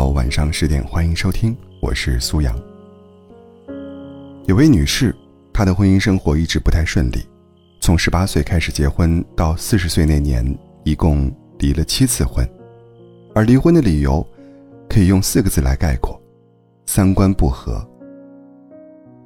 [0.00, 2.58] 到晚上十点，欢迎收听，我是苏阳。
[4.46, 5.14] 有位女士，
[5.52, 7.18] 她的婚姻生活一直不太顺利，
[7.82, 12.48] 从十八岁开始结婚到四十岁那年，一共离了七次婚，
[13.34, 14.26] 而离婚的理由
[14.88, 16.18] 可以用四个字来概括：
[16.86, 17.86] 三观不合。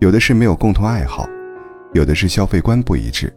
[0.00, 1.28] 有的是没有共同爱好，
[1.92, 3.30] 有的是消费观不一致，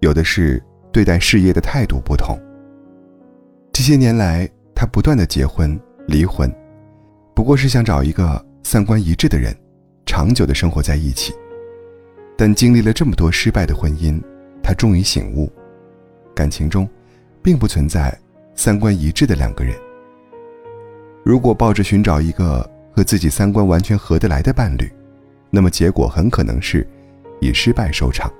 [0.00, 0.58] 有的是
[0.90, 2.34] 对待事业的态度不同。
[3.74, 5.78] 这些年来，她不断的结婚。
[6.08, 6.52] 离婚，
[7.34, 9.56] 不过是想找一个三观一致的人，
[10.06, 11.34] 长久的生活在一起。
[12.36, 14.20] 但经历了这么多失败的婚姻，
[14.62, 15.50] 他终于醒悟，
[16.34, 16.88] 感情中，
[17.42, 18.16] 并不存在
[18.54, 19.74] 三观一致的两个人。
[21.24, 24.90] 如果抱着寻找一个和自己三观完全合得来的伴侣，
[25.50, 26.86] 那么结果很可能是
[27.40, 28.30] 以失败收场。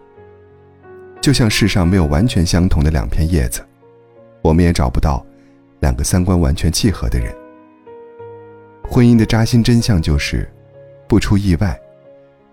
[1.21, 3.65] 就像世上没有完全相同的两片叶子，
[4.43, 5.25] 我们也找不到
[5.81, 7.33] 两个三观完全契合的人。
[8.93, 10.47] 婚姻的扎心真相就是，
[11.09, 11.81] 不出意外，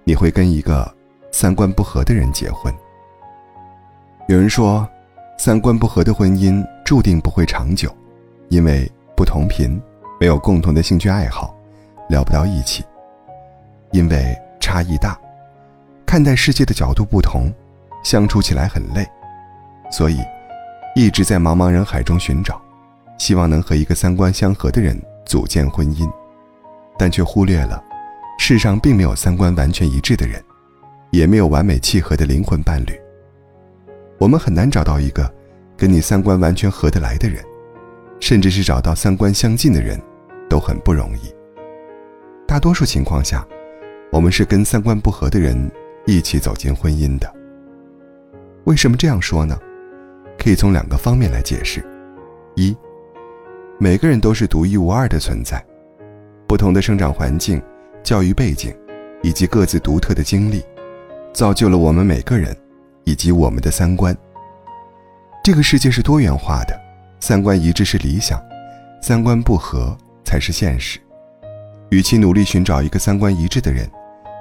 [0.05, 0.89] 你会跟一个
[1.33, 2.73] 三观不合的人结婚。
[4.29, 4.87] 有人说，
[5.37, 7.93] 三观不合的婚姻注定不会长久，
[8.47, 9.77] 因为不同频，
[10.17, 11.53] 没有共同的兴趣爱好，
[12.07, 12.85] 聊不到一起。
[13.91, 15.19] 因为差异大，
[16.05, 17.51] 看待世界的角度不同，
[18.01, 19.05] 相处起来很累，
[19.91, 20.21] 所以
[20.95, 22.61] 一直在茫茫人海中寻找，
[23.17, 26.09] 希望能和一个三观相合的人组建婚姻。
[27.00, 27.81] 但却忽略了，
[28.38, 30.44] 世上并没有三观完全一致的人，
[31.11, 32.92] 也没有完美契合的灵魂伴侣。
[34.17, 35.33] 我们很难找到一个
[35.77, 37.42] 跟你三观完全合得来的人，
[38.20, 39.97] 甚至是找到三观相近的人，
[40.50, 41.33] 都很不容易。
[42.45, 43.47] 大多数情况下，
[44.11, 45.72] 我们是跟三观不合的人
[46.05, 47.33] 一起走进婚姻的。
[48.66, 49.58] 为什么这样说呢？
[50.38, 51.81] 可以从两个方面来解释：
[52.55, 52.75] 一，
[53.77, 55.66] 每个人都是独一无二的存在。
[56.50, 57.61] 不同的生长环境、
[58.02, 58.75] 教育背景，
[59.22, 60.65] 以及各自独特的经历，
[61.32, 62.58] 造就了我们每个人，
[63.04, 64.17] 以及我们的三观。
[65.43, 66.76] 这个世界是多元化的，
[67.20, 68.43] 三观一致是理想，
[68.99, 69.95] 三观不合
[70.26, 70.99] 才是现实。
[71.92, 73.88] 与其努力寻找一个三观一致的人，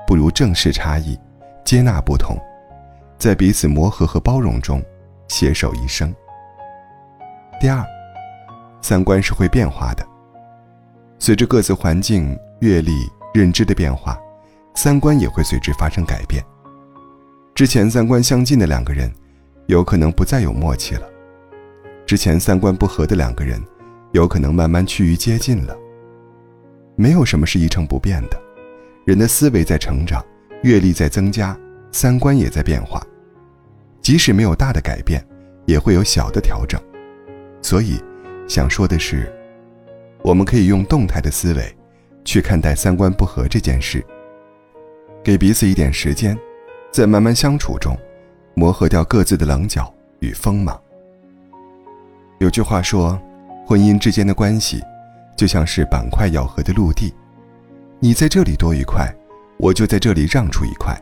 [0.07, 1.15] 不如正视差异，
[1.63, 2.39] 接纳不同，
[3.19, 4.83] 在彼此磨合和包容中，
[5.29, 6.11] 携手一生。
[7.61, 7.85] 第二，
[8.81, 10.03] 三观是会变化的。
[11.19, 12.93] 随着各自环境、阅历、
[13.35, 14.19] 认知的变化，
[14.75, 16.43] 三观也会随之发生改变。
[17.55, 19.13] 之前三观相近的两个人，
[19.67, 21.03] 有可能不再有默契了；
[22.07, 23.61] 之前三观不合的两个人，
[24.13, 25.77] 有可能慢慢趋于接近了。
[26.95, 28.41] 没有什么是一成不变的，
[29.05, 30.25] 人的思维在成长，
[30.63, 31.59] 阅历在增加，
[31.91, 33.05] 三观也在变化。
[34.01, 35.23] 即使没有大的改变，
[35.67, 36.81] 也会有小的调整。
[37.61, 38.01] 所以，
[38.47, 39.35] 想说的是。
[40.29, 41.75] 我们可以用动态的思维，
[42.23, 44.05] 去看待三观不合这件事。
[45.25, 46.39] 给彼此一点时间，
[46.93, 47.97] 在慢慢相处中，
[48.53, 50.79] 磨合掉各自的棱角与锋芒。
[52.41, 53.19] 有句话说，
[53.67, 54.83] 婚姻之间的关系，
[55.35, 57.11] 就像是板块咬合的陆地，
[57.99, 59.11] 你在这里多一块，
[59.57, 60.95] 我就在这里让出一块，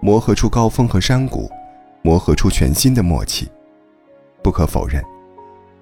[0.00, 1.50] 磨合出高峰和山谷，
[2.00, 3.46] 磨合出全新的默契。
[4.42, 5.04] 不可否认，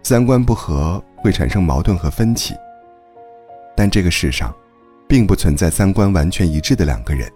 [0.02, 1.02] 三观不合。
[1.22, 2.52] 会产生矛盾和分歧，
[3.76, 4.52] 但这个世上，
[5.06, 7.30] 并不存在三观完全一致的两个人。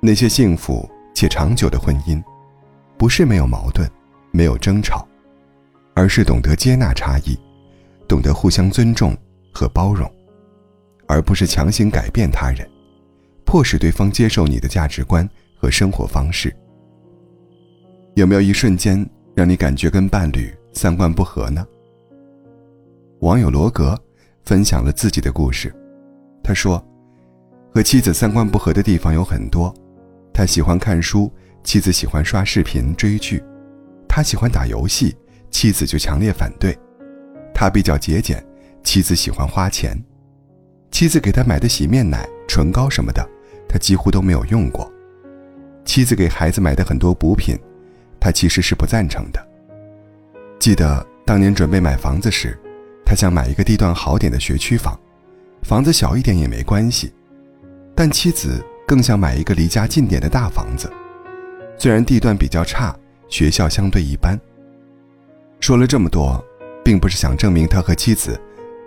[0.00, 2.22] 那些幸福且长久的婚姻，
[2.96, 3.90] 不是没有矛盾、
[4.30, 5.04] 没有争吵，
[5.92, 7.36] 而是懂得接纳差异，
[8.06, 9.12] 懂得互相尊重
[9.52, 10.08] 和包容，
[11.08, 12.64] 而不是强行改变他人，
[13.44, 16.54] 迫使对方接受你的价值观和生活方式。
[18.14, 19.04] 有没有一瞬间
[19.34, 21.64] 让你感觉跟伴侣三观不合呢？
[23.20, 23.98] 网友罗格
[24.44, 25.72] 分享了自己的故事，
[26.42, 26.84] 他说
[27.72, 29.72] ：“和妻子三观不合的地方有很多。
[30.32, 33.38] 他喜欢看书，妻子喜欢刷视频追剧；
[34.08, 35.16] 他喜欢打游戏，
[35.48, 36.76] 妻子就强烈反对。
[37.54, 38.44] 他比较节俭，
[38.82, 39.96] 妻子喜欢花钱。
[40.90, 43.24] 妻子给他买的洗面奶、唇膏什么的，
[43.68, 44.92] 他几乎都没有用过。
[45.84, 47.56] 妻子给孩子买的很多补品，
[48.18, 49.53] 他其实是不赞成的。
[50.58, 52.58] 记得当年准备买房子时。”
[53.06, 54.98] 他想买一个地段好点的学区房，
[55.62, 57.12] 房子小一点也没关系，
[57.94, 60.90] 但妻子更想买一个离家近点的大房子，
[61.76, 62.96] 虽然地段比较差，
[63.28, 64.40] 学校相对一般。
[65.60, 66.42] 说了这么多，
[66.82, 68.40] 并不是想证明他和妻子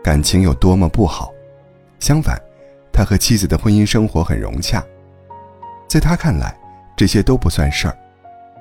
[0.03, 1.31] 感情有多么不好，
[1.99, 2.41] 相反，
[2.91, 4.83] 他和妻子的婚姻生活很融洽。
[5.87, 6.57] 在他看来，
[6.97, 7.95] 这些都不算事儿，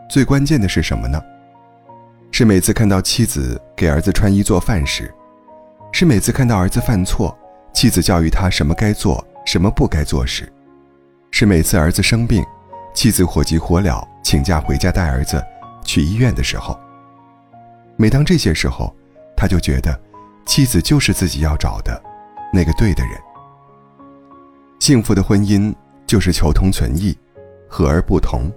[0.09, 1.21] 最关键的是什么呢？
[2.39, 5.11] 是每次看到妻子给儿子穿衣做饭时。
[5.91, 7.35] 是每次看到儿子犯错，
[7.73, 10.45] 妻子教育他什么该做，什么不该做时；
[11.31, 12.45] 是每次儿子生病，
[12.93, 15.43] 妻子火急火燎请假回家带儿子
[15.83, 16.79] 去医院的时候。
[17.97, 18.95] 每当这些时候，
[19.35, 19.99] 他就觉得，
[20.45, 21.99] 妻子就是自己要找的，
[22.53, 23.13] 那个对的人。
[24.79, 25.75] 幸福的婚姻
[26.07, 27.17] 就是求同存异，
[27.67, 28.53] 和而不同，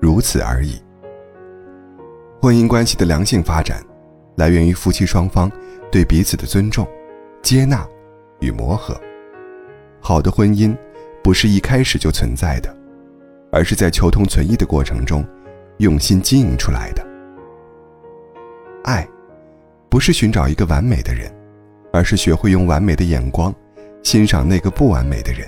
[0.00, 0.80] 如此而已。
[2.42, 3.84] 婚姻关系的良性发展，
[4.36, 5.52] 来源于夫妻双方
[5.92, 6.88] 对彼此的尊重、
[7.42, 7.86] 接纳。
[8.40, 8.98] 与磨合，
[10.00, 10.74] 好的婚姻
[11.22, 12.74] 不是一开始就存在的，
[13.52, 15.22] 而是在求同存异的过程中，
[15.76, 17.06] 用心经营出来的。
[18.84, 19.06] 爱，
[19.90, 21.30] 不是寻找一个完美的人，
[21.92, 23.54] 而是学会用完美的眼光，
[24.02, 25.46] 欣赏那个不完美的人。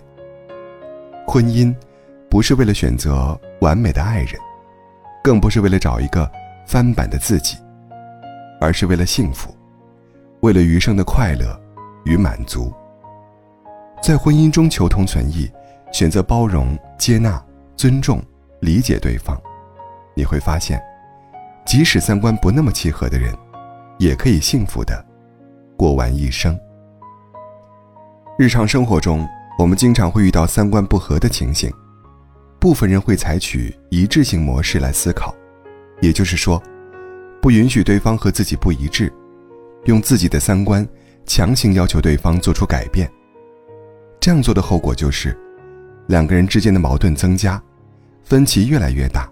[1.27, 1.75] 婚姻，
[2.29, 4.35] 不是为了选择完美的爱人，
[5.25, 6.31] 更不是为了找一个
[6.67, 7.57] 翻版的自己，
[8.61, 9.55] 而是为了幸福，
[10.41, 11.59] 为了余生的快乐
[12.05, 12.73] 与满足。
[14.03, 15.51] 在婚姻中求同存异，
[15.93, 17.43] 选择包容、接纳、
[17.77, 18.23] 尊重、
[18.61, 19.41] 理解对方，
[20.15, 20.83] 你会发现，
[21.65, 23.33] 即使三观不那么契合的人，
[23.99, 25.05] 也可以幸福的
[25.77, 26.59] 过完一生。
[28.39, 31.73] 日常生活中，我们经常会遇到三观不合的情形，
[32.59, 35.33] 部分人会采取一致性模式来思考，
[36.03, 36.61] 也就是说，
[37.41, 39.11] 不允许对方和自己不一致，
[39.85, 40.87] 用自己的三观
[41.25, 43.09] 强行要求对方做出改变。
[44.19, 45.35] 这样做的后果就是，
[46.09, 47.63] 两个人之间的矛盾增加，
[48.25, 49.31] 分歧越来越大，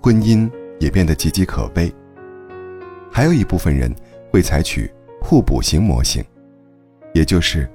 [0.00, 1.92] 婚姻也变得岌岌可危。
[3.10, 3.92] 还有一部分人
[4.30, 4.88] 会采取
[5.20, 6.24] 互补型模型，
[7.12, 7.68] 也就是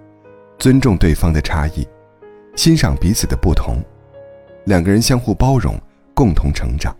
[0.57, 1.85] 尊重对方的差异，
[2.55, 3.83] 欣赏彼此的不同，
[4.63, 5.77] 两个人相互包容，
[6.13, 6.95] 共同成长。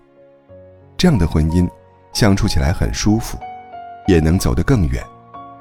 [1.00, 1.66] 这样的婚姻
[2.12, 3.40] 相处起来很舒服，
[4.06, 5.02] 也能走得更远，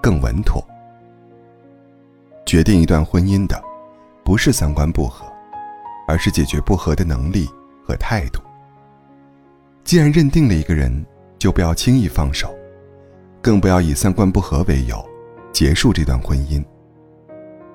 [0.03, 0.61] 更稳妥。
[2.45, 3.63] 决定一段婚姻的。
[4.25, 5.25] 不是三观不合，
[6.07, 7.49] 而是解决不合的能力
[7.83, 8.43] 和态度。
[9.85, 11.07] 既然认定了一个人，
[11.39, 12.55] 就不要轻易放手，
[13.41, 15.03] 更不要以三观不合为由
[15.51, 16.63] 结束这段婚姻。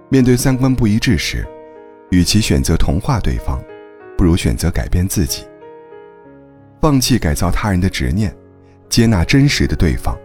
[0.09, 1.48] 面对三观不一致时，
[2.12, 3.59] 与其选择同化对方，
[4.16, 5.44] 不如选择改变自己。
[6.83, 8.35] 放弃改造他人的执念，
[8.89, 10.18] 接纳真实的对方，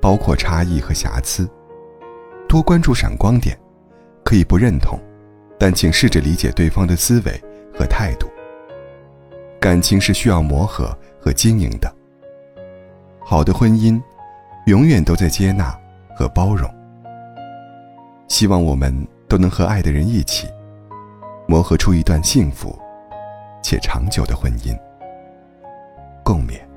[0.00, 1.50] 包括差异和瑕疵，
[2.48, 3.58] 多关注闪光点，
[4.24, 4.96] 可以不认同。
[5.58, 7.32] 但请试着理解对方的思维
[7.76, 8.28] 和态度。
[9.58, 11.92] 感情是需要磨合和经营的。
[13.18, 14.00] 好的婚姻，
[14.66, 15.76] 永远都在接纳
[16.14, 16.72] 和包容。
[18.28, 18.94] 希望我们
[19.26, 20.46] 都能和爱的人一起，
[21.48, 22.78] 磨合出一段幸福
[23.64, 24.78] 且长久的婚姻。
[26.22, 26.71] 共勉。